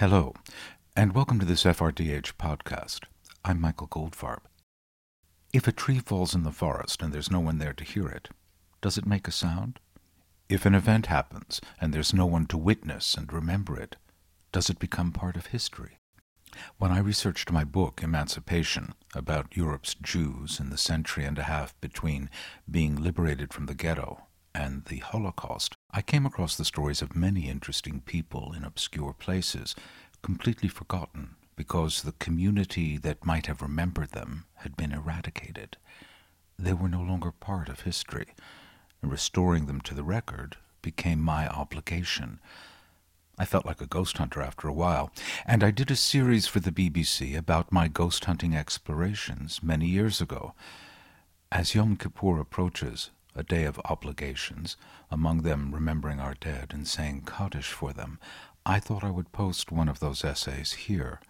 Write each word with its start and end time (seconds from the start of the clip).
Hello, 0.00 0.32
and 0.96 1.14
welcome 1.14 1.38
to 1.40 1.44
this 1.44 1.64
FRDH 1.64 2.32
podcast. 2.38 3.00
I'm 3.44 3.60
Michael 3.60 3.86
Goldfarb. 3.86 4.38
If 5.52 5.68
a 5.68 5.72
tree 5.72 5.98
falls 5.98 6.34
in 6.34 6.42
the 6.42 6.50
forest 6.50 7.02
and 7.02 7.12
there's 7.12 7.30
no 7.30 7.38
one 7.38 7.58
there 7.58 7.74
to 7.74 7.84
hear 7.84 8.08
it, 8.08 8.30
does 8.80 8.96
it 8.96 9.04
make 9.04 9.28
a 9.28 9.30
sound? 9.30 9.78
If 10.48 10.64
an 10.64 10.74
event 10.74 11.08
happens 11.08 11.60
and 11.78 11.92
there's 11.92 12.14
no 12.14 12.24
one 12.24 12.46
to 12.46 12.56
witness 12.56 13.12
and 13.12 13.30
remember 13.30 13.78
it, 13.78 13.96
does 14.52 14.70
it 14.70 14.78
become 14.78 15.12
part 15.12 15.36
of 15.36 15.48
history? 15.48 15.98
When 16.78 16.92
I 16.92 16.98
researched 16.98 17.52
my 17.52 17.64
book, 17.64 18.02
Emancipation, 18.02 18.94
about 19.14 19.54
Europe's 19.54 19.92
Jews 19.96 20.58
in 20.58 20.70
the 20.70 20.78
century 20.78 21.26
and 21.26 21.38
a 21.38 21.42
half 21.42 21.78
between 21.82 22.30
being 22.70 22.96
liberated 22.96 23.52
from 23.52 23.66
the 23.66 23.74
ghetto 23.74 24.22
and 24.54 24.84
the 24.86 24.98
Holocaust, 24.98 25.74
I 25.90 26.02
came 26.02 26.26
across 26.26 26.56
the 26.56 26.64
stories 26.64 27.02
of 27.02 27.16
many 27.16 27.48
interesting 27.48 28.00
people 28.00 28.52
in 28.52 28.64
obscure 28.64 29.12
places, 29.12 29.74
completely 30.22 30.68
forgotten 30.68 31.36
because 31.56 32.02
the 32.02 32.12
community 32.12 32.96
that 32.96 33.26
might 33.26 33.46
have 33.46 33.60
remembered 33.62 34.10
them 34.12 34.46
had 34.56 34.76
been 34.76 34.92
eradicated. 34.92 35.76
They 36.58 36.72
were 36.72 36.88
no 36.88 37.02
longer 37.02 37.32
part 37.32 37.68
of 37.68 37.80
history, 37.80 38.28
and 39.02 39.10
restoring 39.10 39.66
them 39.66 39.80
to 39.82 39.94
the 39.94 40.02
record 40.02 40.56
became 40.82 41.20
my 41.20 41.48
obligation. 41.48 42.40
I 43.38 43.44
felt 43.44 43.66
like 43.66 43.80
a 43.80 43.86
ghost 43.86 44.18
hunter 44.18 44.42
after 44.42 44.68
a 44.68 44.72
while, 44.72 45.12
and 45.46 45.64
I 45.64 45.70
did 45.70 45.90
a 45.90 45.96
series 45.96 46.46
for 46.46 46.60
the 46.60 46.72
BBC 46.72 47.36
about 47.36 47.72
my 47.72 47.88
ghost 47.88 48.24
hunting 48.24 48.54
explorations 48.54 49.62
many 49.62 49.86
years 49.86 50.20
ago. 50.20 50.54
As 51.50 51.74
Yom 51.74 51.96
Kippur 51.96 52.38
approaches, 52.38 53.10
a 53.34 53.42
day 53.42 53.64
of 53.64 53.80
obligations, 53.84 54.76
among 55.10 55.42
them 55.42 55.74
remembering 55.74 56.20
our 56.20 56.34
dead 56.34 56.72
and 56.72 56.86
saying 56.86 57.22
Kaddish 57.26 57.72
for 57.72 57.92
them, 57.92 58.18
I 58.66 58.80
thought 58.80 59.04
I 59.04 59.10
would 59.10 59.32
post 59.32 59.72
one 59.72 59.88
of 59.88 60.00
those 60.00 60.24
essays 60.24 60.72
here. 60.72 61.20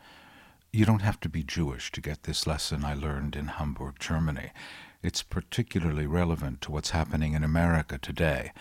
You 0.73 0.84
don't 0.84 1.02
have 1.02 1.20
to 1.20 1.29
be 1.29 1.42
Jewish 1.42 1.90
to 1.92 2.01
get 2.01 2.23
this 2.23 2.46
lesson 2.46 2.84
I 2.84 2.95
learned 2.95 3.37
in 3.37 3.48
Hamburg, 3.48 3.98
Germany. 3.98 4.51
It's 5.02 5.23
particularly 5.23 6.07
relevant 6.07 6.60
to 6.62 6.70
what's 6.70 6.90
happening 6.90 7.32
in 7.34 7.42
America 7.42 7.98
today. 7.98 8.52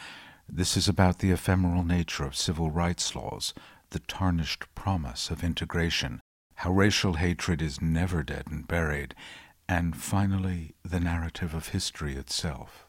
This 0.47 0.75
is 0.75 0.87
about 0.87 1.19
the 1.19 1.31
ephemeral 1.31 1.83
nature 1.83 2.23
of 2.23 2.35
civil 2.35 2.71
rights 2.71 3.15
laws, 3.15 3.53
the 3.91 3.99
tarnished 3.99 4.65
promise 4.73 5.29
of 5.29 5.43
integration, 5.43 6.21
how 6.55 6.71
racial 6.71 7.13
hatred 7.13 7.61
is 7.61 7.81
never 7.81 8.23
dead 8.23 8.45
and 8.49 8.67
buried, 8.67 9.15
and 9.67 9.95
finally, 9.95 10.73
the 10.83 10.99
narrative 10.99 11.53
of 11.53 11.69
history 11.69 12.15
itself. 12.15 12.87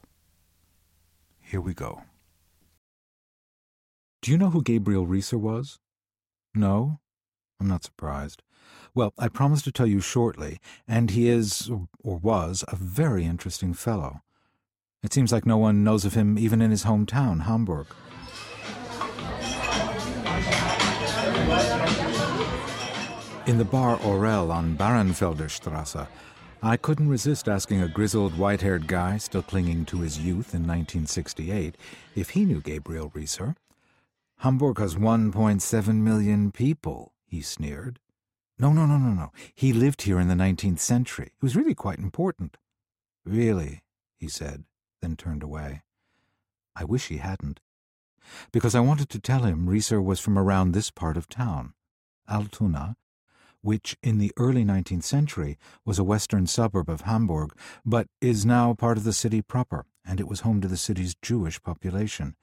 Here 1.51 1.61
we 1.61 1.75
go. 1.75 2.03
Do 4.23 4.31
you 4.31 4.39
know 4.39 4.51
who 4.51 4.63
Gabriel 4.63 5.05
Riesser 5.05 5.41
was? 5.41 5.81
No? 6.55 7.01
I'm 7.59 7.67
not 7.67 7.83
surprised. 7.83 8.45
Well, 8.95 9.13
I 9.19 9.27
promised 9.27 9.65
to 9.65 9.73
tell 9.73 9.89
you 9.89 10.01
shortly, 10.01 10.61
and 10.87 11.11
he 11.11 11.29
is, 11.29 11.69
or 12.05 12.19
was, 12.19 12.65
a 12.69 12.77
very 12.77 13.25
interesting 13.25 13.75
fellow. 13.75 14.21
It 15.03 15.13
seems 15.13 15.33
like 15.33 15.45
no 15.45 15.57
one 15.57 15.83
knows 15.83 16.05
of 16.05 16.15
him 16.15 16.39
even 16.39 16.63
in 16.63 16.71
his 16.71 16.85
hometown, 16.85 17.43
Hamburg. 17.43 17.89
In 23.49 23.59
the 23.59 23.65
bar 23.65 23.97
Orel 23.97 24.53
on 24.53 24.77
Bahrenfelder 24.77 25.51
Strasse, 25.51 26.07
I 26.63 26.77
couldn't 26.77 27.09
resist 27.09 27.49
asking 27.49 27.81
a 27.81 27.89
grizzled, 27.89 28.37
white 28.37 28.61
haired 28.61 28.87
guy 28.87 29.17
still 29.17 29.43
clinging 29.43 29.87
to 29.87 30.01
his 30.01 30.19
youth 30.19 30.53
in 30.53 30.67
1968 30.67 31.75
if 32.15 32.31
he 32.31 32.45
knew 32.45 32.61
Gabriel 32.61 33.09
Riesser. 33.09 33.57
Hamburg 34.41 34.79
has 34.79 34.95
1.7 34.95 35.95
million 35.95 36.53
people, 36.53 37.15
he 37.27 37.41
sneered. 37.41 37.99
No, 38.59 38.75
no, 38.75 38.85
no, 38.85 38.99
no, 38.99 39.15
no. 39.15 39.33
He 39.55 39.73
lived 39.73 40.03
here 40.03 40.21
in 40.21 40.29
the 40.29 40.35
19th 40.35 40.81
century. 40.81 41.33
It 41.35 41.43
was 41.43 41.57
really 41.57 41.75
quite 41.75 41.99
important. 41.99 42.59
Really, 43.25 43.83
he 44.19 44.29
said, 44.29 44.65
then 45.01 45.17
turned 45.17 45.43
away. 45.43 45.81
I 46.77 46.85
wish 46.85 47.09
he 47.09 47.19
hadn't. 47.19 47.61
Because 48.53 48.75
I 48.75 48.81
wanted 48.81 49.09
to 49.11 49.19
tell 49.19 49.45
him 49.45 49.67
Riesser 49.67 50.05
was 50.05 50.21
from 50.21 50.39
around 50.39 50.73
this 50.73 50.91
part 50.91 51.17
of 51.17 51.27
town. 51.27 51.73
Altona, 52.31 52.97
which 53.63 53.97
in 54.03 54.19
the 54.19 54.33
early 54.37 54.65
19th 54.65 55.05
century 55.05 55.59
was 55.85 55.99
a 55.99 56.05
western 56.05 56.47
suburb 56.47 56.89
of 56.89 57.03
Hamburg, 57.03 57.55
but 57.85 58.07
is 58.21 58.47
now 58.47 58.75
part 58.75 58.97
of 58.97 59.05
the 59.05 59.13
city 59.13 59.43
proper, 59.43 59.87
and 60.05 60.21
it 60.21 60.29
was 60.29 60.41
home 60.41 60.61
to 60.61 60.69
the 60.69 60.77
city's 60.77 61.15
Jewish 61.23 61.63
population. 61.63 62.37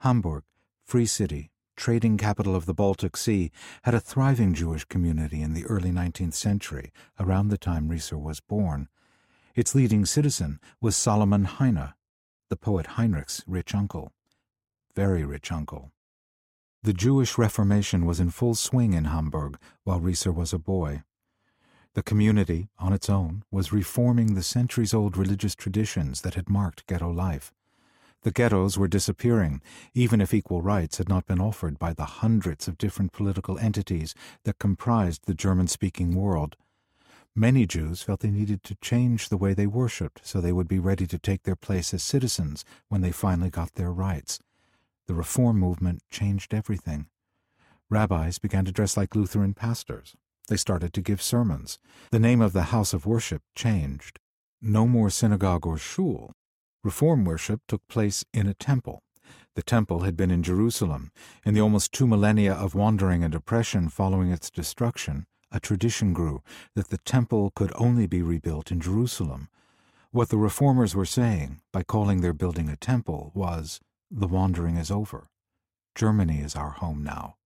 Hamburg, 0.00 0.44
free 0.84 1.06
city, 1.06 1.50
trading 1.76 2.18
capital 2.18 2.54
of 2.54 2.66
the 2.66 2.74
Baltic 2.74 3.16
Sea, 3.16 3.50
had 3.84 3.94
a 3.94 4.00
thriving 4.00 4.54
Jewish 4.54 4.84
community 4.84 5.40
in 5.40 5.54
the 5.54 5.64
early 5.66 5.90
19th 5.90 6.34
century, 6.34 6.92
around 7.18 7.48
the 7.48 7.58
time 7.58 7.88
Riesser 7.88 8.20
was 8.20 8.40
born. 8.40 8.88
Its 9.54 9.74
leading 9.74 10.04
citizen 10.04 10.60
was 10.80 10.96
Solomon 10.96 11.44
Heine, 11.44 11.94
the 12.48 12.56
poet 12.56 12.86
Heinrich's 12.86 13.44
rich 13.46 13.74
uncle. 13.74 14.12
Very 14.94 15.24
rich 15.24 15.50
uncle. 15.52 15.92
The 16.82 16.94
Jewish 16.94 17.36
Reformation 17.36 18.06
was 18.06 18.20
in 18.20 18.30
full 18.30 18.54
swing 18.54 18.94
in 18.94 19.04
Hamburg 19.04 19.58
while 19.84 20.00
Riesser 20.00 20.34
was 20.34 20.54
a 20.54 20.58
boy. 20.58 21.02
The 21.92 22.02
community, 22.02 22.70
on 22.78 22.94
its 22.94 23.10
own, 23.10 23.42
was 23.50 23.70
reforming 23.70 24.32
the 24.32 24.42
centuries 24.42 24.94
old 24.94 25.18
religious 25.18 25.54
traditions 25.54 26.22
that 26.22 26.36
had 26.36 26.48
marked 26.48 26.86
ghetto 26.86 27.10
life. 27.10 27.52
The 28.22 28.30
ghettos 28.30 28.78
were 28.78 28.88
disappearing, 28.88 29.60
even 29.92 30.22
if 30.22 30.32
equal 30.32 30.62
rights 30.62 30.96
had 30.96 31.08
not 31.08 31.26
been 31.26 31.38
offered 31.38 31.78
by 31.78 31.92
the 31.92 32.06
hundreds 32.06 32.66
of 32.66 32.78
different 32.78 33.12
political 33.12 33.58
entities 33.58 34.14
that 34.44 34.58
comprised 34.58 35.26
the 35.26 35.34
German 35.34 35.68
speaking 35.68 36.14
world. 36.14 36.56
Many 37.34 37.66
Jews 37.66 38.00
felt 38.00 38.20
they 38.20 38.30
needed 38.30 38.62
to 38.64 38.74
change 38.76 39.28
the 39.28 39.36
way 39.36 39.52
they 39.52 39.66
worshipped 39.66 40.26
so 40.26 40.40
they 40.40 40.52
would 40.52 40.68
be 40.68 40.78
ready 40.78 41.06
to 41.08 41.18
take 41.18 41.42
their 41.42 41.56
place 41.56 41.92
as 41.92 42.02
citizens 42.02 42.64
when 42.88 43.02
they 43.02 43.12
finally 43.12 43.50
got 43.50 43.74
their 43.74 43.92
rights. 43.92 44.40
The 45.10 45.16
Reform 45.16 45.58
movement 45.58 46.04
changed 46.08 46.54
everything. 46.54 47.06
Rabbis 47.88 48.38
began 48.38 48.64
to 48.64 48.70
dress 48.70 48.96
like 48.96 49.16
Lutheran 49.16 49.54
pastors. 49.54 50.14
They 50.46 50.56
started 50.56 50.92
to 50.92 51.02
give 51.02 51.20
sermons. 51.20 51.80
The 52.12 52.20
name 52.20 52.40
of 52.40 52.52
the 52.52 52.70
house 52.70 52.92
of 52.92 53.06
worship 53.06 53.42
changed. 53.56 54.20
No 54.62 54.86
more 54.86 55.10
synagogue 55.10 55.66
or 55.66 55.78
shul. 55.78 56.30
Reform 56.84 57.24
worship 57.24 57.60
took 57.66 57.84
place 57.88 58.24
in 58.32 58.46
a 58.46 58.54
temple. 58.54 59.02
The 59.56 59.64
temple 59.64 60.02
had 60.02 60.16
been 60.16 60.30
in 60.30 60.44
Jerusalem. 60.44 61.10
In 61.44 61.54
the 61.54 61.60
almost 61.60 61.90
two 61.90 62.06
millennia 62.06 62.52
of 62.52 62.76
wandering 62.76 63.24
and 63.24 63.34
oppression 63.34 63.88
following 63.88 64.30
its 64.30 64.48
destruction, 64.48 65.26
a 65.50 65.58
tradition 65.58 66.12
grew 66.12 66.40
that 66.76 66.90
the 66.90 66.98
temple 66.98 67.50
could 67.56 67.72
only 67.74 68.06
be 68.06 68.22
rebuilt 68.22 68.70
in 68.70 68.80
Jerusalem. 68.80 69.48
What 70.12 70.28
the 70.28 70.38
reformers 70.38 70.94
were 70.94 71.04
saying, 71.04 71.62
by 71.72 71.82
calling 71.82 72.20
their 72.20 72.32
building 72.32 72.68
a 72.68 72.76
temple, 72.76 73.32
was 73.34 73.80
the 74.10 74.26
wandering 74.26 74.76
is 74.76 74.90
over. 74.90 75.28
Germany 75.94 76.40
is 76.40 76.56
our 76.56 76.70
home 76.70 77.04
now. 77.04 77.36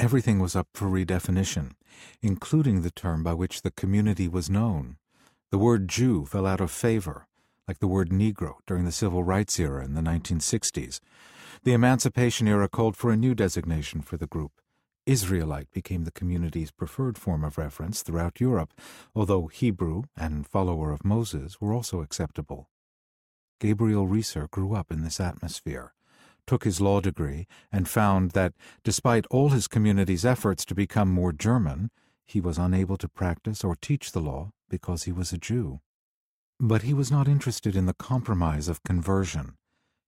Everything 0.00 0.40
was 0.40 0.56
up 0.56 0.68
for 0.74 0.86
redefinition, 0.86 1.72
including 2.22 2.82
the 2.82 2.90
term 2.90 3.22
by 3.22 3.34
which 3.34 3.62
the 3.62 3.70
community 3.70 4.28
was 4.28 4.50
known. 4.50 4.96
The 5.50 5.58
word 5.58 5.88
Jew 5.88 6.24
fell 6.24 6.46
out 6.46 6.60
of 6.60 6.70
favor, 6.70 7.26
like 7.66 7.78
the 7.78 7.86
word 7.86 8.10
Negro 8.10 8.56
during 8.66 8.84
the 8.84 8.92
Civil 8.92 9.22
Rights 9.22 9.58
era 9.58 9.84
in 9.84 9.94
the 9.94 10.00
1960s. 10.00 11.00
The 11.64 11.72
Emancipation 11.72 12.48
era 12.48 12.68
called 12.68 12.96
for 12.96 13.10
a 13.10 13.16
new 13.16 13.34
designation 13.34 14.00
for 14.02 14.16
the 14.16 14.26
group. 14.26 14.52
Israelite 15.06 15.70
became 15.70 16.04
the 16.04 16.10
community's 16.10 16.70
preferred 16.70 17.16
form 17.16 17.42
of 17.42 17.58
reference 17.58 18.02
throughout 18.02 18.40
Europe, 18.40 18.74
although 19.14 19.46
Hebrew 19.46 20.02
and 20.16 20.46
follower 20.46 20.92
of 20.92 21.04
Moses 21.04 21.60
were 21.60 21.72
also 21.72 22.02
acceptable. 22.02 22.68
Gabriel 23.60 24.06
Riesser 24.06 24.50
grew 24.50 24.74
up 24.74 24.92
in 24.92 25.02
this 25.02 25.20
atmosphere, 25.20 25.94
took 26.46 26.64
his 26.64 26.80
law 26.80 27.00
degree, 27.00 27.46
and 27.72 27.88
found 27.88 28.30
that, 28.32 28.54
despite 28.84 29.26
all 29.30 29.50
his 29.50 29.68
community's 29.68 30.24
efforts 30.24 30.64
to 30.66 30.74
become 30.74 31.08
more 31.08 31.32
German, 31.32 31.90
he 32.24 32.40
was 32.40 32.58
unable 32.58 32.96
to 32.96 33.08
practice 33.08 33.64
or 33.64 33.74
teach 33.74 34.12
the 34.12 34.20
law 34.20 34.52
because 34.68 35.04
he 35.04 35.12
was 35.12 35.32
a 35.32 35.38
Jew. 35.38 35.80
But 36.60 36.82
he 36.82 36.94
was 36.94 37.10
not 37.10 37.28
interested 37.28 37.74
in 37.74 37.86
the 37.86 37.94
compromise 37.94 38.68
of 38.68 38.82
conversion. 38.82 39.54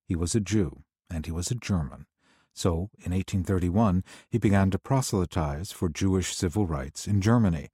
He 0.04 0.16
was 0.16 0.34
a 0.34 0.40
Jew, 0.40 0.82
and 1.08 1.26
he 1.26 1.32
was 1.32 1.50
a 1.50 1.54
German. 1.54 2.06
So, 2.52 2.90
in 3.04 3.12
1831, 3.12 4.04
he 4.28 4.38
began 4.38 4.70
to 4.70 4.78
proselytize 4.78 5.72
for 5.72 5.88
Jewish 5.88 6.34
civil 6.34 6.66
rights 6.66 7.06
in 7.06 7.20
Germany. 7.20 7.70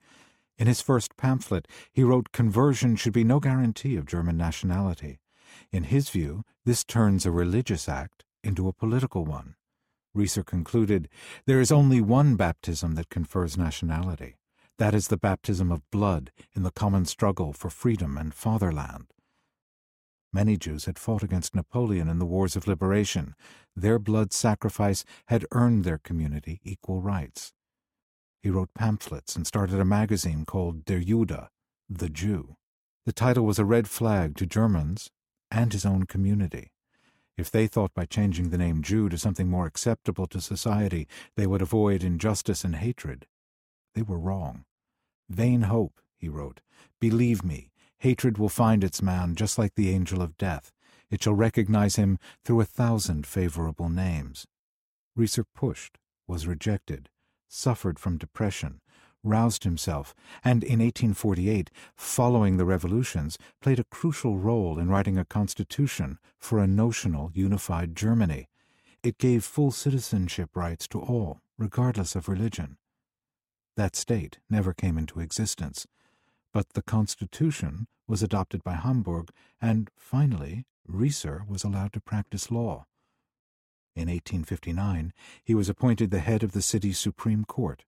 In 0.58 0.66
his 0.66 0.80
first 0.80 1.16
pamphlet, 1.16 1.66
he 1.92 2.04
wrote 2.04 2.32
conversion 2.32 2.96
should 2.96 3.12
be 3.12 3.24
no 3.24 3.40
guarantee 3.40 3.96
of 3.96 4.06
German 4.06 4.36
nationality. 4.36 5.18
In 5.72 5.84
his 5.84 6.10
view, 6.10 6.44
this 6.64 6.84
turns 6.84 7.24
a 7.24 7.30
religious 7.30 7.88
act 7.88 8.24
into 8.42 8.68
a 8.68 8.72
political 8.72 9.24
one. 9.24 9.54
Riesser 10.16 10.44
concluded, 10.44 11.08
There 11.46 11.60
is 11.60 11.70
only 11.70 12.00
one 12.00 12.36
baptism 12.36 12.94
that 12.94 13.10
confers 13.10 13.58
nationality. 13.58 14.36
That 14.78 14.94
is 14.94 15.08
the 15.08 15.16
baptism 15.16 15.70
of 15.70 15.90
blood 15.90 16.32
in 16.54 16.62
the 16.62 16.70
common 16.70 17.04
struggle 17.04 17.52
for 17.52 17.70
freedom 17.70 18.16
and 18.16 18.34
fatherland. 18.34 19.06
Many 20.32 20.56
Jews 20.56 20.84
had 20.84 20.98
fought 20.98 21.22
against 21.22 21.54
Napoleon 21.54 22.08
in 22.08 22.18
the 22.18 22.26
wars 22.26 22.56
of 22.56 22.66
liberation. 22.66 23.34
Their 23.74 23.98
blood 23.98 24.32
sacrifice 24.32 25.04
had 25.28 25.46
earned 25.52 25.84
their 25.84 25.98
community 25.98 26.60
equal 26.62 27.00
rights. 27.00 27.52
He 28.42 28.50
wrote 28.50 28.74
pamphlets 28.74 29.34
and 29.34 29.46
started 29.46 29.80
a 29.80 29.84
magazine 29.84 30.44
called 30.44 30.84
Der 30.84 31.00
Jude, 31.00 31.48
The 31.88 32.10
Jew. 32.10 32.56
The 33.06 33.12
title 33.12 33.46
was 33.46 33.58
a 33.58 33.64
red 33.64 33.88
flag 33.88 34.36
to 34.36 34.46
Germans 34.46 35.10
and 35.56 35.72
his 35.72 35.86
own 35.86 36.04
community. 36.04 36.70
If 37.38 37.50
they 37.50 37.66
thought 37.66 37.94
by 37.94 38.04
changing 38.04 38.50
the 38.50 38.58
name 38.58 38.82
Jew 38.82 39.08
to 39.08 39.16
something 39.16 39.48
more 39.48 39.64
acceptable 39.64 40.26
to 40.26 40.40
society 40.40 41.08
they 41.34 41.46
would 41.46 41.62
avoid 41.62 42.04
injustice 42.04 42.62
and 42.62 42.76
hatred, 42.76 43.26
they 43.94 44.02
were 44.02 44.18
wrong. 44.18 44.66
Vain 45.30 45.62
hope, 45.62 46.02
he 46.18 46.28
wrote. 46.28 46.60
Believe 47.00 47.42
me, 47.42 47.70
hatred 48.00 48.36
will 48.36 48.50
find 48.50 48.84
its 48.84 49.00
man 49.00 49.34
just 49.34 49.58
like 49.58 49.74
the 49.74 49.90
angel 49.90 50.20
of 50.20 50.36
death. 50.36 50.72
It 51.10 51.22
shall 51.22 51.34
recognize 51.34 51.96
him 51.96 52.18
through 52.44 52.60
a 52.60 52.66
thousand 52.66 53.26
favorable 53.26 53.88
names. 53.88 54.46
Riesser 55.18 55.44
pushed, 55.54 55.96
was 56.26 56.46
rejected, 56.46 57.08
suffered 57.48 57.98
from 57.98 58.18
depression, 58.18 58.80
roused 59.26 59.64
himself, 59.64 60.14
and 60.44 60.62
in 60.62 60.78
1848, 60.78 61.70
following 61.94 62.56
the 62.56 62.64
revolutions, 62.64 63.38
played 63.60 63.78
a 63.78 63.84
crucial 63.84 64.38
role 64.38 64.78
in 64.78 64.88
writing 64.88 65.18
a 65.18 65.24
constitution 65.24 66.18
for 66.38 66.58
a 66.58 66.66
notional 66.66 67.30
unified 67.34 67.96
Germany. 67.96 68.48
It 69.02 69.18
gave 69.18 69.44
full 69.44 69.70
citizenship 69.70 70.56
rights 70.56 70.88
to 70.88 71.00
all, 71.00 71.40
regardless 71.58 72.14
of 72.16 72.28
religion. 72.28 72.76
That 73.76 73.96
state 73.96 74.38
never 74.48 74.72
came 74.72 74.96
into 74.96 75.20
existence, 75.20 75.86
but 76.52 76.72
the 76.72 76.82
constitution 76.82 77.88
was 78.08 78.22
adopted 78.22 78.64
by 78.64 78.74
Hamburg, 78.74 79.30
and 79.60 79.90
finally, 79.96 80.64
Riesser 80.90 81.46
was 81.46 81.64
allowed 81.64 81.92
to 81.92 82.00
practice 82.00 82.50
law. 82.50 82.86
In 83.94 84.08
1859, 84.08 85.12
he 85.42 85.54
was 85.54 85.68
appointed 85.68 86.10
the 86.10 86.20
head 86.20 86.42
of 86.42 86.52
the 86.52 86.62
city's 86.62 86.98
Supreme 86.98 87.44
Court, 87.44 87.84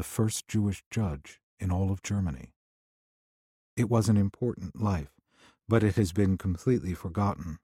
the 0.00 0.04
first 0.04 0.48
Jewish 0.48 0.82
judge 0.90 1.42
in 1.58 1.70
all 1.70 1.92
of 1.92 2.02
Germany. 2.02 2.54
It 3.76 3.90
was 3.90 4.08
an 4.08 4.16
important 4.16 4.80
life, 4.80 5.12
but 5.68 5.84
it 5.84 5.96
has 5.96 6.10
been 6.10 6.38
completely 6.38 6.94
forgotten. 6.94 7.58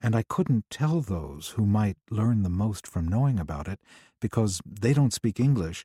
And 0.00 0.16
I 0.16 0.22
couldn't 0.22 0.70
tell 0.70 1.02
those 1.02 1.48
who 1.56 1.66
might 1.66 1.98
learn 2.10 2.44
the 2.44 2.48
most 2.48 2.86
from 2.86 3.06
knowing 3.06 3.38
about 3.38 3.68
it 3.68 3.78
because 4.22 4.62
they 4.64 4.94
don't 4.94 5.12
speak 5.12 5.38
English, 5.38 5.84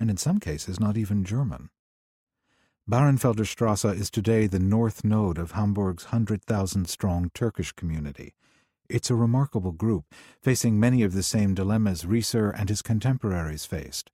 and 0.00 0.10
in 0.10 0.16
some 0.16 0.40
cases 0.40 0.80
not 0.80 0.96
even 0.96 1.24
German. 1.24 1.70
Bahrenfelder 2.90 3.46
Strasse 3.46 3.84
is 3.84 4.10
today 4.10 4.48
the 4.48 4.58
north 4.58 5.04
node 5.04 5.38
of 5.38 5.52
Hamburg's 5.52 6.06
100,000 6.06 6.88
strong 6.88 7.30
Turkish 7.32 7.70
community. 7.70 8.34
It's 8.88 9.08
a 9.08 9.14
remarkable 9.14 9.70
group, 9.70 10.04
facing 10.42 10.80
many 10.80 11.04
of 11.04 11.12
the 11.12 11.22
same 11.22 11.54
dilemmas 11.54 12.02
Riesser 12.02 12.52
and 12.58 12.68
his 12.68 12.82
contemporaries 12.82 13.64
faced. 13.64 14.10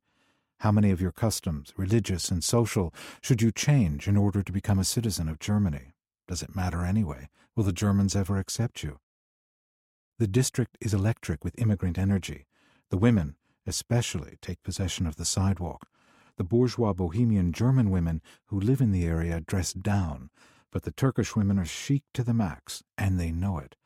How 0.63 0.73
many 0.73 0.91
of 0.91 1.01
your 1.01 1.13
customs, 1.13 1.73
religious 1.77 2.33
and 2.33 2.43
social, 2.43 2.93
should 3.21 3.41
you 3.41 3.53
change 3.53 4.09
in 4.09 4.17
order 4.17 4.43
to 4.43 4.53
become 4.53 4.81
a 4.81 4.85
citizen 4.85 5.29
of 5.29 5.39
Germany? 5.39 5.93
Does 6.27 6.43
it 6.43 6.57
matter 6.57 6.85
anyway? 6.85 7.29
Will 7.55 7.63
the 7.63 7.73
Germans 7.73 8.17
ever 8.17 8.39
accept 8.39 8.83
you? 8.83 8.99
The 10.19 10.27
district 10.27 10.77
is 10.81 10.93
electric 10.93 11.45
with 11.45 11.59
immigrant 11.61 11.97
energy. 11.97 12.47
The 12.91 12.99
women, 12.99 13.37
especially, 13.69 14.37
take 14.43 14.65
possession 14.65 15.07
of 15.07 15.15
the 15.15 15.25
sidewalk. 15.25 15.87
The 16.39 16.45
bourgeois 16.45 16.93
bohemian 16.93 17.53
German 17.53 17.89
women 17.91 18.21
who 18.47 18.59
live 18.59 18.81
in 18.81 18.91
the 18.91 19.05
area 19.05 19.41
dress 19.41 19.73
down, 19.73 20.31
but 20.73 20.83
the 20.83 20.91
Turkish 20.91 21.37
women 21.37 21.59
are 21.61 21.65
chic 21.65 22.03
to 22.15 22.25
the 22.25 22.35
max, 22.35 22.83
and 22.97 23.19
they 23.19 23.31
know 23.31 23.59
it. 23.59 23.77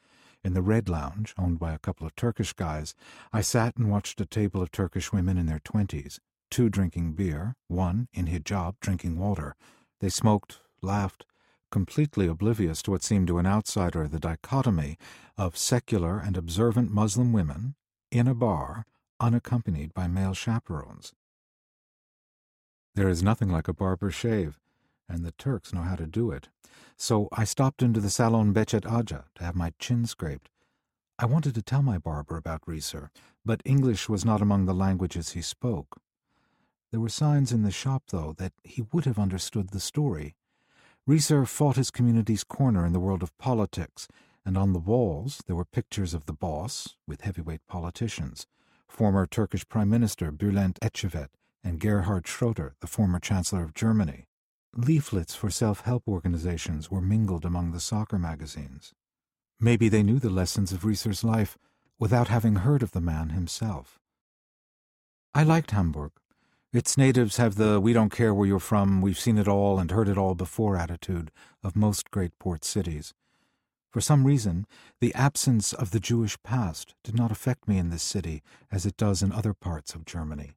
In 0.42 0.54
the 0.54 0.62
Red 0.62 0.88
Lounge, 0.88 1.34
owned 1.36 1.58
by 1.58 1.74
a 1.74 1.78
couple 1.78 2.06
of 2.06 2.16
Turkish 2.16 2.54
guys, 2.54 2.94
I 3.30 3.42
sat 3.42 3.76
and 3.76 3.90
watched 3.90 4.22
a 4.22 4.26
table 4.26 4.62
of 4.62 4.72
Turkish 4.72 5.12
women 5.12 5.36
in 5.36 5.44
their 5.44 5.60
twenties, 5.60 6.18
two 6.52 6.68
drinking 6.68 7.14
beer, 7.14 7.56
one, 7.68 8.08
in 8.12 8.26
hijab, 8.26 8.74
drinking 8.80 9.18
water. 9.18 9.56
They 10.00 10.10
smoked, 10.10 10.60
laughed, 10.82 11.24
completely 11.70 12.26
oblivious 12.26 12.82
to 12.82 12.90
what 12.90 13.02
seemed 13.02 13.28
to 13.28 13.38
an 13.38 13.46
outsider 13.46 14.06
the 14.06 14.20
dichotomy 14.20 14.98
of 15.38 15.56
secular 15.56 16.18
and 16.18 16.36
observant 16.36 16.92
Muslim 16.92 17.32
women 17.32 17.74
in 18.10 18.28
a 18.28 18.34
bar 18.34 18.84
unaccompanied 19.18 19.94
by 19.94 20.06
male 20.06 20.34
chaperones. 20.34 21.14
There 22.94 23.08
is 23.08 23.22
nothing 23.22 23.48
like 23.48 23.66
a 23.66 23.72
barber's 23.72 24.14
shave, 24.14 24.60
and 25.08 25.24
the 25.24 25.32
Turks 25.32 25.72
know 25.72 25.80
how 25.80 25.96
to 25.96 26.06
do 26.06 26.30
it. 26.30 26.50
So 26.98 27.28
I 27.32 27.44
stopped 27.44 27.80
into 27.80 27.98
the 27.98 28.10
Salon 28.10 28.52
Bechet 28.52 28.84
Aja 28.84 29.24
to 29.36 29.44
have 29.44 29.56
my 29.56 29.72
chin 29.78 30.04
scraped. 30.04 30.50
I 31.18 31.24
wanted 31.24 31.54
to 31.54 31.62
tell 31.62 31.82
my 31.82 31.96
barber 31.96 32.36
about 32.36 32.66
Riesser, 32.66 33.08
but 33.42 33.62
English 33.64 34.10
was 34.10 34.26
not 34.26 34.42
among 34.42 34.66
the 34.66 34.74
languages 34.74 35.30
he 35.30 35.40
spoke. 35.40 36.02
There 36.92 37.00
were 37.00 37.08
signs 37.08 37.52
in 37.52 37.62
the 37.62 37.70
shop, 37.70 38.04
though, 38.08 38.34
that 38.36 38.52
he 38.62 38.82
would 38.92 39.06
have 39.06 39.18
understood 39.18 39.70
the 39.70 39.80
story. 39.80 40.36
Riesser 41.08 41.48
fought 41.48 41.76
his 41.76 41.90
community's 41.90 42.44
corner 42.44 42.84
in 42.84 42.92
the 42.92 43.00
world 43.00 43.22
of 43.22 43.36
politics, 43.38 44.06
and 44.44 44.58
on 44.58 44.74
the 44.74 44.78
walls 44.78 45.42
there 45.46 45.56
were 45.56 45.64
pictures 45.64 46.12
of 46.12 46.26
the 46.26 46.34
boss, 46.34 46.96
with 47.08 47.22
heavyweight 47.22 47.66
politicians, 47.66 48.46
former 48.86 49.26
Turkish 49.26 49.66
Prime 49.66 49.88
Minister 49.88 50.30
Bülent 50.30 50.78
Ecevit, 50.80 51.28
and 51.64 51.80
Gerhard 51.80 52.28
Schroeder, 52.28 52.74
the 52.80 52.86
former 52.86 53.18
Chancellor 53.18 53.62
of 53.62 53.72
Germany. 53.72 54.26
Leaflets 54.76 55.34
for 55.34 55.48
self-help 55.48 56.06
organizations 56.06 56.90
were 56.90 57.00
mingled 57.00 57.46
among 57.46 57.72
the 57.72 57.80
soccer 57.80 58.18
magazines. 58.18 58.92
Maybe 59.58 59.88
they 59.88 60.02
knew 60.02 60.18
the 60.18 60.28
lessons 60.28 60.72
of 60.72 60.84
Riesser's 60.84 61.24
life 61.24 61.56
without 61.98 62.28
having 62.28 62.56
heard 62.56 62.82
of 62.82 62.90
the 62.90 63.00
man 63.00 63.30
himself. 63.30 63.98
I 65.34 65.42
liked 65.42 65.70
Hamburg. 65.70 66.12
Its 66.72 66.96
natives 66.96 67.36
have 67.36 67.56
the 67.56 67.78
we 67.78 67.92
don't 67.92 68.08
care 68.08 68.32
where 68.32 68.48
you're 68.48 68.58
from, 68.58 69.02
we've 69.02 69.18
seen 69.18 69.36
it 69.36 69.46
all 69.46 69.78
and 69.78 69.90
heard 69.90 70.08
it 70.08 70.16
all 70.16 70.34
before 70.34 70.74
attitude 70.74 71.30
of 71.62 71.76
most 71.76 72.10
great 72.10 72.38
port 72.38 72.64
cities. 72.64 73.12
For 73.90 74.00
some 74.00 74.26
reason, 74.26 74.66
the 74.98 75.14
absence 75.14 75.74
of 75.74 75.90
the 75.90 76.00
Jewish 76.00 76.42
past 76.42 76.94
did 77.04 77.14
not 77.14 77.30
affect 77.30 77.68
me 77.68 77.76
in 77.76 77.90
this 77.90 78.02
city 78.02 78.42
as 78.70 78.86
it 78.86 78.96
does 78.96 79.22
in 79.22 79.32
other 79.32 79.52
parts 79.52 79.94
of 79.94 80.06
Germany. 80.06 80.52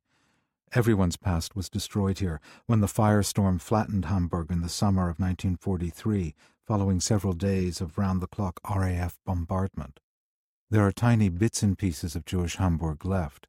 Everyone's 0.72 1.18
past 1.18 1.54
was 1.54 1.70
destroyed 1.70 2.20
here 2.20 2.40
when 2.66 2.80
the 2.80 2.88
firestorm 2.88 3.60
flattened 3.60 4.06
Hamburg 4.06 4.52
in 4.52 4.62
the 4.62 4.70
summer 4.70 5.10
of 5.10 5.20
1943, 5.20 6.34
following 6.66 7.02
several 7.02 7.34
days 7.34 7.82
of 7.82 7.98
round 7.98 8.22
the 8.22 8.28
clock 8.28 8.62
RAF 8.74 9.20
bombardment. 9.26 10.00
There 10.70 10.88
are 10.88 10.94
tiny 10.94 11.28
bits 11.28 11.62
and 11.62 11.78
pieces 11.78 12.16
of 12.16 12.26
Jewish 12.26 12.56
Hamburg 12.56 13.06
left. 13.06 13.48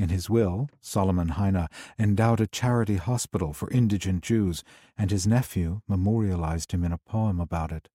In 0.00 0.08
his 0.08 0.30
will, 0.30 0.70
Solomon 0.80 1.28
Heine 1.28 1.68
endowed 1.98 2.40
a 2.40 2.46
charity 2.46 2.96
hospital 2.96 3.52
for 3.52 3.70
indigent 3.70 4.22
Jews, 4.22 4.64
and 4.96 5.10
his 5.10 5.26
nephew 5.26 5.82
memorialized 5.86 6.72
him 6.72 6.84
in 6.84 6.92
a 6.92 6.96
poem 6.96 7.38
about 7.38 7.70
it. 7.70 7.90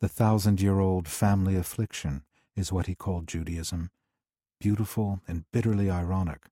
The 0.00 0.08
thousand 0.08 0.60
year 0.60 0.80
old 0.80 1.06
family 1.06 1.54
affliction 1.54 2.24
is 2.56 2.72
what 2.72 2.86
he 2.86 2.96
called 2.96 3.28
Judaism. 3.28 3.92
Beautiful 4.58 5.20
and 5.28 5.44
bitterly 5.52 5.88
ironic 5.88 6.46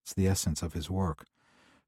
it's 0.00 0.14
the 0.14 0.26
essence 0.26 0.62
of 0.62 0.72
his 0.72 0.88
work. 0.88 1.26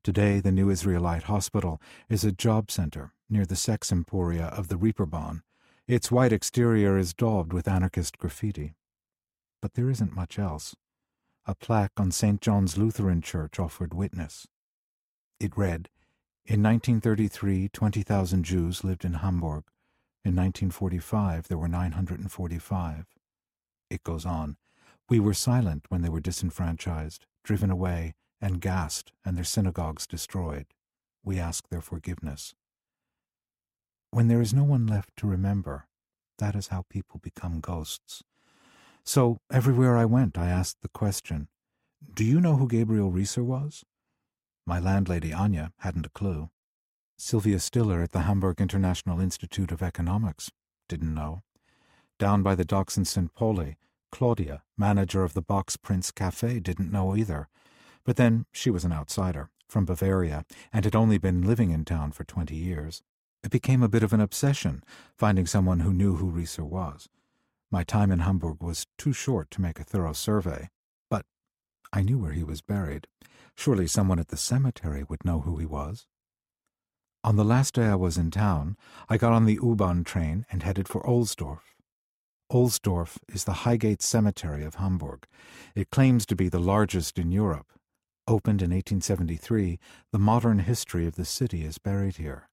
Today, 0.05 0.39
the 0.39 0.53
New 0.53 0.69
Israelite 0.69 1.23
Hospital 1.23 1.81
is 2.11 2.23
a 2.23 2.33
job 2.33 2.71
center 2.71 3.15
near 3.31 3.47
the 3.47 3.57
sex 3.57 3.91
emporia 3.91 4.49
of 4.49 4.69
the 4.69 4.77
Reeperbahn. 4.77 5.41
Its 5.89 6.11
white 6.11 6.35
exterior 6.35 6.99
is 6.99 7.15
daubed 7.15 7.55
with 7.55 7.67
anarchist 7.67 8.19
graffiti. 8.19 8.75
But 9.63 9.73
there 9.73 9.89
isn't 9.89 10.15
much 10.15 10.39
else. 10.39 10.77
A 11.47 11.55
plaque 11.55 11.93
on 11.99 12.11
St. 12.11 12.41
John's 12.41 12.77
Lutheran 12.77 13.23
Church 13.23 13.59
offered 13.59 13.95
witness. 13.95 14.47
It 15.39 15.57
read, 15.57 15.89
In 16.45 16.63
1933, 16.63 17.69
20,000 17.69 18.45
Jews 18.45 18.83
lived 18.83 19.05
in 19.05 19.15
Hamburg. 19.15 19.65
In 20.25 20.35
1945, 20.35 21.49
there 21.49 21.59
were 21.59 21.69
945. 21.69 23.07
It 23.89 24.03
goes 24.03 24.27
on, 24.27 24.57
We 25.09 25.21
were 25.21 25.35
silent 25.35 25.87
when 25.89 26.03
they 26.03 26.09
were 26.09 26.21
disenfranchised 26.21 27.27
driven 27.47 27.71
away, 27.71 28.13
and 28.41 28.61
gassed, 28.61 29.13
and 29.25 29.37
their 29.37 29.45
synagogues 29.45 30.07
destroyed. 30.07 30.67
We 31.25 31.39
ask 31.39 31.69
their 31.69 31.81
forgiveness. 31.81 32.55
When 34.11 34.29
there 34.29 34.41
is 34.41 34.53
no 34.53 34.65
one 34.65 34.87
left 34.87 35.17
to 35.19 35.29
remember, 35.29 35.87
that 36.39 36.57
is 36.57 36.69
how 36.69 36.85
people 36.91 37.21
become 37.23 37.61
ghosts. 37.61 38.25
So 39.07 39.39
everywhere 39.53 39.97
I 39.97 40.05
went, 40.05 40.37
I 40.37 40.49
asked 40.49 40.83
the 40.83 40.89
question, 40.89 41.47
Do 42.13 42.25
you 42.25 42.41
know 42.41 42.57
who 42.57 42.67
Gabriel 42.67 43.13
Riesser 43.13 43.45
was? 43.45 43.85
My 44.67 44.81
landlady, 44.81 45.33
Anya, 45.33 45.73
hadn't 45.79 46.07
a 46.07 46.11
clue. 46.11 46.51
Sylvia 47.17 47.61
Stiller 47.61 48.03
at 48.03 48.11
the 48.11 48.23
Hamburg 48.23 48.61
International 48.61 49.21
Institute 49.21 49.71
of 49.71 49.81
Economics 49.81 50.51
didn't 50.89 51.15
know. 51.15 51.45
Down 52.19 52.43
by 52.43 52.57
the 52.57 52.65
docks 52.65 52.97
in 52.97 53.05
St. 53.05 53.33
Pauli, 53.33 53.77
Claudia, 54.11 54.65
manager 54.77 55.23
of 55.23 55.35
the 55.35 55.43
Box 55.43 55.77
Prince 55.77 56.11
Cafe, 56.11 56.59
didn't 56.59 56.91
know 56.91 57.15
either. 57.15 57.49
But 58.05 58.17
then 58.17 58.45
she 58.53 58.71
was 58.71 58.85
an 58.85 58.93
outsider, 58.93 59.51
from 59.69 59.85
Bavaria, 59.85 60.45
and 60.73 60.85
had 60.85 60.97
only 60.97 61.19
been 61.19 61.47
living 61.47 61.71
in 61.71 61.85
town 61.85 62.11
for 62.11 62.25
twenty 62.25 62.57
years. 62.57 63.05
It 63.45 63.51
became 63.53 63.85
a 63.85 63.89
bit 63.89 64.03
of 64.03 64.13
an 64.13 64.21
obsession, 64.21 64.83
finding 65.17 65.47
someone 65.47 65.81
who 65.81 65.93
knew 65.93 66.17
who 66.17 66.33
Riesser 66.33 66.65
was. 66.65 67.09
My 67.71 67.83
time 67.83 68.13
in 68.13 68.21
Hamburg 68.21 68.63
was 68.63 68.87
too 68.97 69.13
short 69.13 69.51
to 69.53 69.61
make 69.61 69.81
a 69.81 69.85
thorough 69.85 70.13
survey, 70.13 70.71
but 71.11 71.27
I 71.93 72.03
knew 72.03 72.19
where 72.19 72.33
he 72.33 72.45
was 72.45 72.61
buried. 72.61 73.07
Surely 73.57 73.87
someone 73.87 74.19
at 74.19 74.29
the 74.29 74.37
cemetery 74.37 75.05
would 75.09 75.25
know 75.25 75.41
who 75.41 75.59
he 75.59 75.67
was. 75.67 76.07
On 77.25 77.35
the 77.35 77.45
last 77.45 77.75
day 77.75 77.87
I 77.87 77.97
was 77.97 78.17
in 78.17 78.31
town, 78.31 78.77
I 79.09 79.17
got 79.17 79.33
on 79.33 79.47
the 79.47 79.55
U-Bahn 79.55 80.05
train 80.05 80.47
and 80.51 80.63
headed 80.63 80.87
for 80.87 81.03
Ohlsdorf. 81.03 81.75
Ohlsdorf 82.53 83.19
is 83.29 83.43
the 83.43 83.65
Highgate 83.65 84.01
Cemetery 84.01 84.63
of 84.63 84.77
Hamburg. 84.77 85.27
It 85.75 85.91
claims 85.91 86.25
to 86.27 86.37
be 86.37 86.49
the 86.49 86.61
largest 86.61 87.19
in 87.19 87.33
Europe. 87.33 87.73
Opened 88.29 88.63
in 88.63 88.71
1873, 88.71 89.81
the 90.13 90.19
modern 90.21 90.61
history 90.61 91.07
of 91.09 91.17
the 91.17 91.25
city 91.25 91.65
is 91.65 91.79
buried 91.79 92.19
here. 92.19 92.49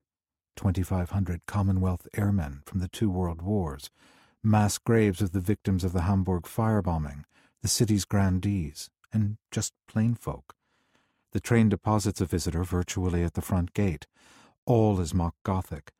2,500 0.55 1.41
Commonwealth 1.45 2.07
airmen 2.15 2.61
from 2.65 2.79
the 2.79 2.87
two 2.87 3.11
world 3.11 3.43
wars, 3.43 3.91
mass 4.43 4.77
graves 4.77 5.21
of 5.21 5.31
the 5.31 5.39
victims 5.39 5.83
of 5.83 5.93
the 5.93 6.01
Hamburg 6.01 6.43
firebombing, 6.43 7.23
the 7.61 7.67
city's 7.67 8.05
grandees, 8.05 8.89
and 9.13 9.37
just 9.51 9.73
plain 9.87 10.15
folk. 10.15 10.55
The 11.31 11.39
train 11.39 11.69
deposits 11.69 12.21
a 12.21 12.25
visitor 12.25 12.63
virtually 12.63 13.23
at 13.23 13.33
the 13.33 13.41
front 13.41 13.73
gate. 13.73 14.05
All 14.65 14.99
is 14.99 15.13
mock 15.13 15.35
Gothic. 15.43 15.91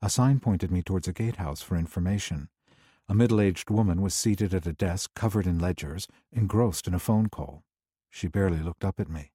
A 0.00 0.08
sign 0.08 0.38
pointed 0.38 0.70
me 0.70 0.82
towards 0.82 1.08
a 1.08 1.12
gatehouse 1.12 1.62
for 1.62 1.76
information. 1.76 2.48
A 3.08 3.14
middle 3.14 3.40
aged 3.40 3.68
woman 3.68 4.00
was 4.00 4.14
seated 4.14 4.54
at 4.54 4.66
a 4.66 4.72
desk 4.72 5.10
covered 5.14 5.46
in 5.46 5.58
ledgers, 5.58 6.06
engrossed 6.32 6.86
in 6.86 6.94
a 6.94 6.98
phone 6.98 7.28
call. 7.28 7.64
She 8.10 8.28
barely 8.28 8.60
looked 8.60 8.84
up 8.84 9.00
at 9.00 9.10
me. 9.10 9.32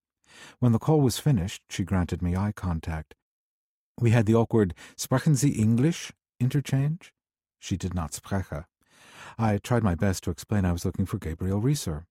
When 0.60 0.72
the 0.72 0.80
call 0.80 1.02
was 1.02 1.20
finished, 1.20 1.62
she 1.70 1.84
granted 1.84 2.22
me 2.22 2.36
eye 2.36 2.54
contact. 2.56 3.14
We 4.00 4.12
had 4.12 4.26
the 4.26 4.36
awkward 4.36 4.74
Sprechen 4.96 5.36
Sie 5.36 5.50
English 5.50 6.12
interchange. 6.40 7.14
She 7.60 7.78
did 7.78 7.94
not 7.94 8.14
spreche. 8.14 8.66
I 9.38 9.58
tried 9.58 9.84
my 9.84 9.96
best 9.96 10.24
to 10.24 10.32
explain 10.32 10.66
I 10.66 10.72
was 10.72 10.86
looking 10.86 11.06
for 11.06 11.18
Gabriel 11.18 11.62
Riesser. 11.62 12.06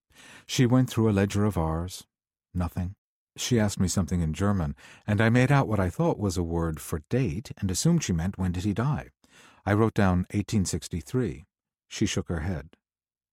She 0.45 0.65
went 0.65 0.89
through 0.89 1.09
a 1.09 1.11
ledger 1.11 1.45
of 1.45 1.57
ours. 1.57 2.05
Nothing. 2.53 2.95
She 3.35 3.59
asked 3.59 3.79
me 3.79 3.87
something 3.87 4.21
in 4.21 4.33
German, 4.33 4.75
and 5.07 5.21
I 5.21 5.29
made 5.29 5.51
out 5.51 5.67
what 5.67 5.79
I 5.79 5.89
thought 5.89 6.19
was 6.19 6.37
a 6.37 6.43
word 6.43 6.79
for 6.79 7.03
date 7.09 7.51
and 7.57 7.71
assumed 7.71 8.03
she 8.03 8.13
meant 8.13 8.37
when 8.37 8.51
did 8.51 8.63
he 8.63 8.73
die. 8.73 9.09
I 9.65 9.73
wrote 9.73 9.93
down 9.93 10.19
1863. 10.31 11.45
She 11.87 12.05
shook 12.05 12.27
her 12.27 12.41
head. 12.41 12.69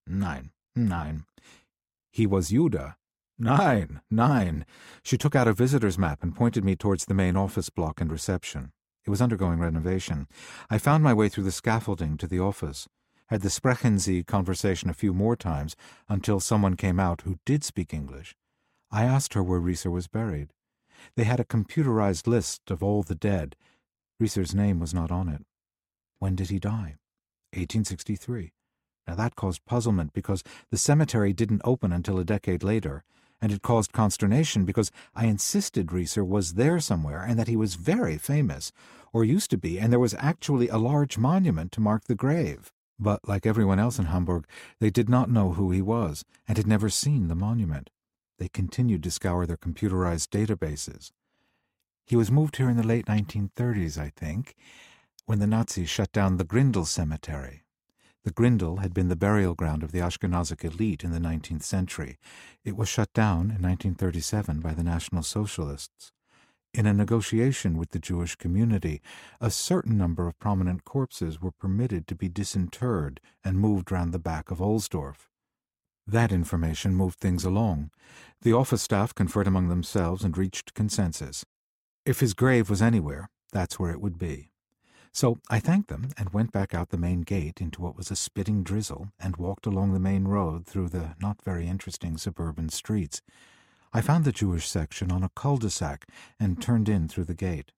Nine, 0.06 0.50
nine. 0.74 1.24
He 2.12 2.26
was 2.26 2.50
Jude. 2.50 2.94
Nine, 3.38 4.00
nine. 4.10 4.64
She 5.02 5.18
took 5.18 5.34
out 5.34 5.48
a 5.48 5.52
visitor's 5.52 5.98
map 5.98 6.22
and 6.22 6.34
pointed 6.34 6.64
me 6.64 6.76
towards 6.76 7.04
the 7.04 7.14
main 7.14 7.36
office 7.36 7.68
block 7.68 8.00
and 8.00 8.10
reception. 8.10 8.72
It 9.06 9.10
was 9.10 9.22
undergoing 9.22 9.60
renovation. 9.60 10.26
I 10.68 10.78
found 10.78 11.04
my 11.04 11.14
way 11.14 11.28
through 11.28 11.44
the 11.44 11.52
scaffolding 11.52 12.16
to 12.18 12.26
the 12.26 12.40
office. 12.40 12.88
Had 13.28 13.42
the 13.42 13.50
Sprechen 13.50 13.98
Sie 13.98 14.24
conversation 14.24 14.90
a 14.90 14.94
few 14.94 15.14
more 15.14 15.36
times 15.36 15.76
until 16.08 16.40
someone 16.40 16.74
came 16.74 16.98
out 16.98 17.22
who 17.22 17.38
did 17.44 17.62
speak 17.62 17.94
English. 17.94 18.34
I 18.90 19.04
asked 19.04 19.34
her 19.34 19.42
where 19.42 19.60
Riesser 19.60 19.92
was 19.92 20.08
buried. 20.08 20.52
They 21.16 21.24
had 21.24 21.38
a 21.38 21.44
computerized 21.44 22.26
list 22.26 22.70
of 22.70 22.82
all 22.82 23.02
the 23.02 23.14
dead. 23.14 23.54
Riesser's 24.20 24.54
name 24.54 24.80
was 24.80 24.92
not 24.92 25.10
on 25.10 25.28
it. 25.28 25.44
When 26.18 26.34
did 26.34 26.50
he 26.50 26.58
die? 26.58 26.96
1863. 27.52 28.52
Now 29.06 29.14
that 29.14 29.36
caused 29.36 29.64
puzzlement 29.66 30.12
because 30.12 30.42
the 30.70 30.78
cemetery 30.78 31.32
didn't 31.32 31.62
open 31.64 31.92
until 31.92 32.18
a 32.18 32.24
decade 32.24 32.64
later, 32.64 33.04
and 33.40 33.52
it 33.52 33.62
caused 33.62 33.92
consternation 33.92 34.64
because 34.64 34.90
I 35.14 35.26
insisted 35.26 35.88
Riesser 35.88 36.26
was 36.26 36.54
there 36.54 36.80
somewhere 36.80 37.22
and 37.22 37.38
that 37.38 37.48
he 37.48 37.56
was 37.56 37.74
very 37.74 38.18
famous, 38.18 38.72
or 39.12 39.24
used 39.24 39.50
to 39.50 39.58
be, 39.58 39.78
and 39.78 39.92
there 39.92 40.00
was 40.00 40.14
actually 40.18 40.68
a 40.68 40.78
large 40.78 41.18
monument 41.18 41.72
to 41.72 41.80
mark 41.80 42.04
the 42.04 42.14
grave. 42.14 42.72
But, 42.98 43.28
like 43.28 43.44
everyone 43.46 43.78
else 43.78 43.98
in 43.98 44.06
Hamburg, 44.06 44.46
they 44.80 44.90
did 44.90 45.08
not 45.08 45.30
know 45.30 45.52
who 45.52 45.70
he 45.70 45.82
was 45.82 46.24
and 46.48 46.56
had 46.56 46.66
never 46.66 46.88
seen 46.88 47.28
the 47.28 47.34
monument. 47.34 47.90
They 48.38 48.48
continued 48.48 49.02
to 49.02 49.10
scour 49.10 49.46
their 49.46 49.56
computerized 49.56 50.28
databases. 50.28 51.12
He 52.06 52.16
was 52.16 52.30
moved 52.30 52.56
here 52.56 52.70
in 52.70 52.76
the 52.76 52.86
late 52.86 53.06
1930s, 53.06 53.98
I 53.98 54.12
think, 54.16 54.54
when 55.26 55.40
the 55.40 55.46
Nazis 55.46 55.90
shut 55.90 56.12
down 56.12 56.36
the 56.36 56.44
Grindel 56.44 56.86
Cemetery. 56.86 57.65
The 58.26 58.32
Grindel 58.32 58.80
had 58.80 58.92
been 58.92 59.06
the 59.06 59.14
burial 59.14 59.54
ground 59.54 59.84
of 59.84 59.92
the 59.92 60.00
Ashkenazic 60.00 60.64
elite 60.64 61.04
in 61.04 61.12
the 61.12 61.20
19th 61.20 61.62
century. 61.62 62.18
It 62.64 62.76
was 62.76 62.88
shut 62.88 63.12
down 63.12 63.52
in 63.52 63.62
1937 63.62 64.58
by 64.58 64.74
the 64.74 64.82
National 64.82 65.22
Socialists. 65.22 66.10
In 66.74 66.86
a 66.86 66.92
negotiation 66.92 67.78
with 67.78 67.90
the 67.90 68.00
Jewish 68.00 68.34
community, 68.34 69.00
a 69.40 69.48
certain 69.48 69.96
number 69.96 70.26
of 70.26 70.40
prominent 70.40 70.84
corpses 70.84 71.40
were 71.40 71.52
permitted 71.52 72.08
to 72.08 72.16
be 72.16 72.28
disinterred 72.28 73.20
and 73.44 73.60
moved 73.60 73.92
round 73.92 74.12
the 74.12 74.18
back 74.18 74.50
of 74.50 74.58
Ohlsdorf. 74.58 75.28
That 76.04 76.32
information 76.32 76.96
moved 76.96 77.20
things 77.20 77.44
along. 77.44 77.92
The 78.42 78.54
office 78.54 78.82
staff 78.82 79.14
conferred 79.14 79.46
among 79.46 79.68
themselves 79.68 80.24
and 80.24 80.36
reached 80.36 80.74
consensus. 80.74 81.44
If 82.04 82.18
his 82.18 82.34
grave 82.34 82.68
was 82.70 82.82
anywhere, 82.82 83.30
that's 83.52 83.78
where 83.78 83.92
it 83.92 84.00
would 84.00 84.18
be. 84.18 84.50
So 85.16 85.38
I 85.48 85.60
thanked 85.60 85.88
them 85.88 86.10
and 86.18 86.34
went 86.34 86.52
back 86.52 86.74
out 86.74 86.90
the 86.90 86.98
main 86.98 87.22
gate 87.22 87.62
into 87.62 87.80
what 87.80 87.96
was 87.96 88.10
a 88.10 88.16
spitting 88.16 88.62
drizzle 88.62 89.12
and 89.18 89.38
walked 89.38 89.64
along 89.64 89.94
the 89.94 89.98
main 89.98 90.28
road 90.28 90.66
through 90.66 90.90
the 90.90 91.16
not 91.18 91.40
very 91.42 91.66
interesting 91.66 92.18
suburban 92.18 92.68
streets. 92.68 93.22
I 93.94 94.02
found 94.02 94.26
the 94.26 94.30
Jewish 94.30 94.68
section 94.68 95.10
on 95.10 95.22
a 95.22 95.30
cul-de-sac 95.30 96.06
and 96.38 96.60
turned 96.60 96.90
in 96.90 97.08
through 97.08 97.24
the 97.24 97.32
gate. 97.32 97.72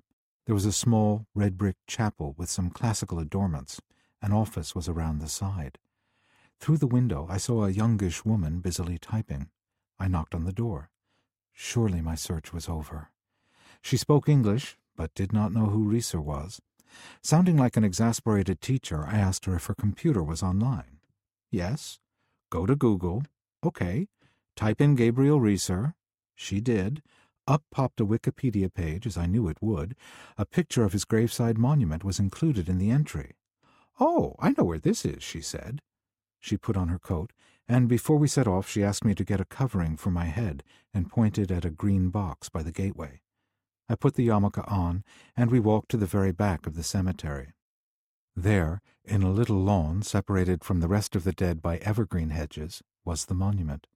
There 0.46 0.54
was 0.54 0.64
a 0.64 0.72
small 0.72 1.26
red 1.32 1.56
brick 1.56 1.76
chapel 1.86 2.34
with 2.36 2.50
some 2.50 2.70
classical 2.70 3.20
adornments. 3.20 3.80
An 4.20 4.32
office 4.32 4.74
was 4.74 4.88
around 4.88 5.20
the 5.20 5.28
side. 5.28 5.78
Through 6.58 6.78
the 6.78 6.88
window 6.88 7.28
I 7.30 7.36
saw 7.36 7.66
a 7.66 7.70
youngish 7.70 8.24
woman 8.24 8.58
busily 8.58 8.98
typing. 8.98 9.48
I 9.96 10.08
knocked 10.08 10.34
on 10.34 10.42
the 10.42 10.50
door. 10.50 10.90
Surely 11.52 12.00
my 12.00 12.16
search 12.16 12.52
was 12.52 12.68
over. 12.68 13.10
She 13.80 13.96
spoke 13.96 14.28
English, 14.28 14.76
but 14.96 15.14
did 15.14 15.32
not 15.32 15.52
know 15.52 15.66
who 15.66 15.88
Riesser 15.88 16.20
was. 16.20 16.60
Sounding 17.22 17.56
like 17.56 17.76
an 17.76 17.84
exasperated 17.84 18.60
teacher, 18.60 19.04
I 19.06 19.18
asked 19.18 19.44
her 19.44 19.56
if 19.56 19.66
her 19.66 19.74
computer 19.74 20.22
was 20.22 20.42
online. 20.42 20.98
Yes. 21.50 21.98
Go 22.50 22.66
to 22.66 22.76
Google. 22.76 23.24
Okay. 23.64 24.08
Type 24.56 24.80
in 24.80 24.94
Gabriel 24.94 25.40
Riesser. 25.40 25.94
She 26.34 26.60
did. 26.60 27.02
Up 27.46 27.62
popped 27.70 28.00
a 28.00 28.06
Wikipedia 28.06 28.72
page, 28.72 29.06
as 29.06 29.16
I 29.16 29.26
knew 29.26 29.48
it 29.48 29.56
would. 29.60 29.94
A 30.36 30.44
picture 30.44 30.84
of 30.84 30.92
his 30.92 31.04
graveside 31.04 31.56
monument 31.56 32.04
was 32.04 32.18
included 32.18 32.68
in 32.68 32.78
the 32.78 32.90
entry. 32.90 33.36
Oh, 33.98 34.34
I 34.38 34.50
know 34.50 34.64
where 34.64 34.78
this 34.78 35.04
is, 35.04 35.22
she 35.22 35.40
said. 35.40 35.80
She 36.38 36.56
put 36.56 36.76
on 36.76 36.88
her 36.88 36.98
coat, 36.98 37.32
and 37.66 37.88
before 37.88 38.16
we 38.16 38.28
set 38.28 38.46
off, 38.46 38.68
she 38.68 38.84
asked 38.84 39.04
me 39.04 39.14
to 39.14 39.24
get 39.24 39.40
a 39.40 39.44
covering 39.44 39.96
for 39.96 40.10
my 40.10 40.26
head 40.26 40.62
and 40.94 41.10
pointed 41.10 41.50
at 41.50 41.64
a 41.64 41.70
green 41.70 42.10
box 42.10 42.48
by 42.48 42.62
the 42.62 42.72
gateway. 42.72 43.22
I 43.88 43.94
put 43.94 44.14
the 44.14 44.26
yarmulke 44.26 44.70
on, 44.70 45.02
and 45.36 45.50
we 45.50 45.60
walked 45.60 45.90
to 45.90 45.96
the 45.96 46.06
very 46.06 46.32
back 46.32 46.66
of 46.66 46.74
the 46.74 46.82
cemetery. 46.82 47.54
There, 48.36 48.82
in 49.04 49.22
a 49.22 49.30
little 49.30 49.58
lawn 49.58 50.02
separated 50.02 50.62
from 50.62 50.80
the 50.80 50.88
rest 50.88 51.16
of 51.16 51.24
the 51.24 51.32
dead 51.32 51.62
by 51.62 51.78
evergreen 51.78 52.30
hedges, 52.30 52.82
was 53.04 53.24
the 53.24 53.34
monument. 53.34 53.86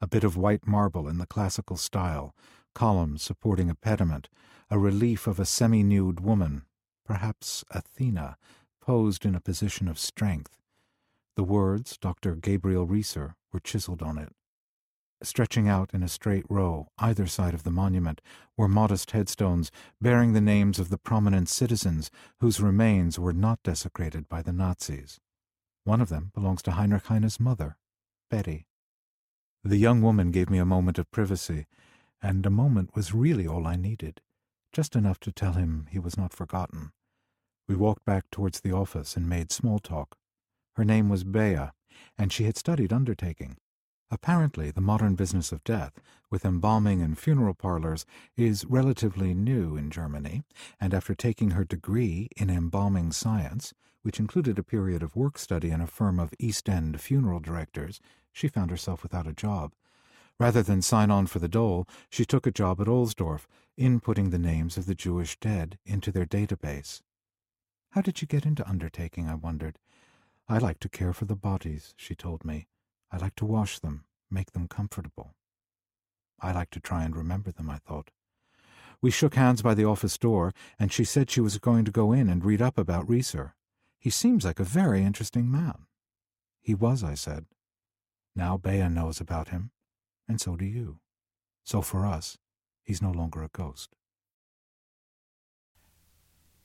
A 0.00 0.06
bit 0.06 0.24
of 0.24 0.36
white 0.36 0.66
marble 0.66 1.08
in 1.08 1.18
the 1.18 1.26
classical 1.26 1.76
style, 1.76 2.34
columns 2.74 3.22
supporting 3.22 3.70
a 3.70 3.74
pediment, 3.74 4.28
a 4.70 4.78
relief 4.78 5.26
of 5.26 5.38
a 5.38 5.44
semi 5.44 5.82
nude 5.82 6.20
woman, 6.20 6.62
perhaps 7.04 7.64
Athena, 7.70 8.36
posed 8.80 9.24
in 9.24 9.34
a 9.34 9.40
position 9.40 9.88
of 9.88 9.98
strength. 9.98 10.56
The 11.36 11.44
words, 11.44 11.98
Dr. 11.98 12.34
Gabriel 12.34 12.86
Riesser, 12.86 13.34
were 13.52 13.60
chiseled 13.60 14.02
on 14.02 14.18
it. 14.18 14.32
Stretching 15.22 15.66
out 15.66 15.94
in 15.94 16.02
a 16.02 16.08
straight 16.08 16.44
row, 16.50 16.88
either 16.98 17.26
side 17.26 17.54
of 17.54 17.62
the 17.62 17.70
monument, 17.70 18.20
were 18.56 18.68
modest 18.68 19.12
headstones 19.12 19.70
bearing 20.00 20.34
the 20.34 20.40
names 20.42 20.78
of 20.78 20.90
the 20.90 20.98
prominent 20.98 21.48
citizens 21.48 22.10
whose 22.40 22.60
remains 22.60 23.18
were 23.18 23.32
not 23.32 23.62
desecrated 23.62 24.28
by 24.28 24.42
the 24.42 24.52
Nazis. 24.52 25.18
One 25.84 26.02
of 26.02 26.10
them 26.10 26.32
belongs 26.34 26.60
to 26.62 26.72
Heinrich 26.72 27.06
Heine's 27.06 27.40
mother, 27.40 27.78
Betty. 28.30 28.66
The 29.64 29.78
young 29.78 30.02
woman 30.02 30.32
gave 30.32 30.50
me 30.50 30.58
a 30.58 30.66
moment 30.66 30.98
of 30.98 31.10
privacy, 31.10 31.66
and 32.20 32.44
a 32.44 32.50
moment 32.50 32.94
was 32.94 33.14
really 33.14 33.46
all 33.46 33.66
I 33.66 33.76
needed, 33.76 34.20
just 34.72 34.94
enough 34.94 35.18
to 35.20 35.32
tell 35.32 35.54
him 35.54 35.86
he 35.90 35.98
was 35.98 36.18
not 36.18 36.34
forgotten. 36.34 36.92
We 37.66 37.74
walked 37.74 38.04
back 38.04 38.30
towards 38.30 38.60
the 38.60 38.72
office 38.72 39.16
and 39.16 39.28
made 39.28 39.50
small 39.50 39.78
talk. 39.78 40.16
Her 40.74 40.84
name 40.84 41.08
was 41.08 41.24
Bea, 41.24 41.70
and 42.18 42.32
she 42.32 42.44
had 42.44 42.58
studied 42.58 42.92
undertaking. 42.92 43.56
Apparently, 44.10 44.70
the 44.70 44.80
modern 44.80 45.16
business 45.16 45.50
of 45.50 45.64
death, 45.64 46.00
with 46.30 46.44
embalming 46.44 47.02
and 47.02 47.18
funeral 47.18 47.54
parlors, 47.54 48.06
is 48.36 48.64
relatively 48.64 49.34
new 49.34 49.76
in 49.76 49.90
Germany, 49.90 50.44
and 50.80 50.94
after 50.94 51.14
taking 51.14 51.50
her 51.50 51.64
degree 51.64 52.28
in 52.36 52.48
embalming 52.48 53.10
science, 53.10 53.74
which 54.02 54.20
included 54.20 54.58
a 54.58 54.62
period 54.62 55.02
of 55.02 55.16
work 55.16 55.36
study 55.38 55.70
in 55.70 55.80
a 55.80 55.86
firm 55.88 56.20
of 56.20 56.32
East 56.38 56.68
End 56.68 57.00
funeral 57.00 57.40
directors, 57.40 58.00
she 58.32 58.46
found 58.46 58.70
herself 58.70 59.02
without 59.02 59.26
a 59.26 59.32
job. 59.32 59.72
Rather 60.38 60.62
than 60.62 60.82
sign 60.82 61.10
on 61.10 61.26
for 61.26 61.40
the 61.40 61.48
dole, 61.48 61.88
she 62.08 62.24
took 62.24 62.46
a 62.46 62.52
job 62.52 62.80
at 62.80 62.86
Ohlsdorf, 62.86 63.46
inputting 63.76 64.30
the 64.30 64.38
names 64.38 64.76
of 64.76 64.86
the 64.86 64.94
Jewish 64.94 65.36
dead 65.40 65.78
into 65.84 66.12
their 66.12 66.26
database. 66.26 67.00
How 67.90 68.02
did 68.02 68.20
you 68.20 68.28
get 68.28 68.46
into 68.46 68.68
undertaking? 68.68 69.26
I 69.26 69.34
wondered. 69.34 69.78
I 70.48 70.58
like 70.58 70.78
to 70.80 70.88
care 70.88 71.12
for 71.12 71.24
the 71.24 71.34
bodies, 71.34 71.94
she 71.96 72.14
told 72.14 72.44
me. 72.44 72.68
I 73.10 73.18
like 73.18 73.34
to 73.36 73.44
wash 73.44 73.78
them, 73.78 74.04
make 74.30 74.52
them 74.52 74.68
comfortable. 74.68 75.34
I 76.40 76.52
like 76.52 76.70
to 76.70 76.80
try 76.80 77.04
and 77.04 77.16
remember 77.16 77.50
them, 77.50 77.70
I 77.70 77.78
thought. 77.78 78.10
We 79.00 79.10
shook 79.10 79.34
hands 79.34 79.62
by 79.62 79.74
the 79.74 79.84
office 79.84 80.18
door, 80.18 80.52
and 80.78 80.92
she 80.92 81.04
said 81.04 81.30
she 81.30 81.40
was 81.40 81.58
going 81.58 81.84
to 81.84 81.90
go 81.90 82.12
in 82.12 82.28
and 82.28 82.44
read 82.44 82.62
up 82.62 82.78
about 82.78 83.06
Riesser. 83.06 83.52
He 83.98 84.10
seems 84.10 84.44
like 84.44 84.60
a 84.60 84.64
very 84.64 85.02
interesting 85.02 85.50
man. 85.50 85.86
He 86.60 86.74
was, 86.74 87.04
I 87.04 87.14
said. 87.14 87.46
Now 88.34 88.56
Bea 88.56 88.88
knows 88.88 89.20
about 89.20 89.48
him, 89.48 89.70
and 90.28 90.40
so 90.40 90.56
do 90.56 90.64
you. 90.64 90.98
So 91.64 91.82
for 91.82 92.04
us, 92.06 92.38
he's 92.82 93.02
no 93.02 93.10
longer 93.10 93.42
a 93.42 93.48
ghost. 93.48 93.90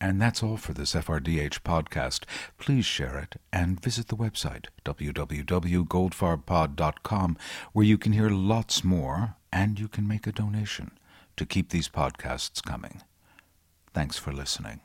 And 0.01 0.19
that's 0.19 0.41
all 0.41 0.57
for 0.57 0.73
this 0.73 0.95
FRDH 0.95 1.61
podcast. 1.61 2.23
Please 2.57 2.85
share 2.85 3.19
it 3.19 3.35
and 3.53 3.79
visit 3.79 4.07
the 4.07 4.17
website, 4.17 4.65
www.goldfarbpod.com, 4.83 7.37
where 7.71 7.85
you 7.85 7.99
can 7.99 8.13
hear 8.13 8.31
lots 8.31 8.83
more 8.83 9.35
and 9.53 9.79
you 9.79 9.87
can 9.87 10.07
make 10.07 10.25
a 10.25 10.31
donation 10.31 10.89
to 11.37 11.45
keep 11.45 11.69
these 11.69 11.87
podcasts 11.87 12.63
coming. 12.63 13.03
Thanks 13.93 14.17
for 14.17 14.33
listening. 14.33 14.81